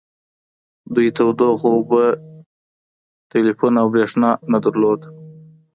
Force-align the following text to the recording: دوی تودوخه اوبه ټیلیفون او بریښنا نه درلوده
دوی 0.93 1.07
تودوخه 1.17 1.67
اوبه 1.75 2.03
ټیلیفون 3.31 3.73
او 3.81 3.87
بریښنا 3.93 4.31
نه 4.51 4.59
درلوده 4.63 5.07